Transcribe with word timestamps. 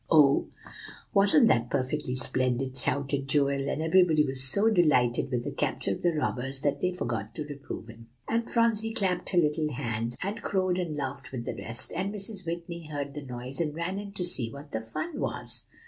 '""Oh, 0.09 0.47
wasn't 1.13 1.47
that 1.49 1.69
perfectly 1.69 2.15
splendid!" 2.15 2.75
shouted 2.75 3.27
Joel. 3.27 3.69
And 3.69 3.83
everybody 3.83 4.25
was 4.25 4.43
so 4.43 4.67
delighted 4.71 5.29
with 5.29 5.43
the 5.43 5.51
capture 5.51 5.91
of 5.91 6.01
the 6.01 6.15
robbers 6.17 6.61
that 6.61 6.81
they 6.81 6.91
forgot 6.91 7.35
to 7.35 7.45
reprove 7.45 7.85
him. 7.85 8.07
And 8.27 8.49
Phronsie 8.49 8.93
clapped 8.95 9.29
her 9.29 9.37
little 9.37 9.71
hands, 9.71 10.17
and 10.23 10.41
crowed 10.41 10.79
and 10.79 10.95
laughed 10.95 11.31
with 11.31 11.45
the 11.45 11.53
rest; 11.53 11.93
and 11.95 12.11
Mrs. 12.11 12.47
Whitney 12.47 12.87
heard 12.87 13.13
the 13.13 13.21
noise 13.21 13.61
and 13.61 13.75
ran 13.75 13.99
in 13.99 14.11
to 14.13 14.23
see 14.23 14.49
what 14.51 14.71
the 14.71 14.81
fun 14.81 15.19
was. 15.19 15.67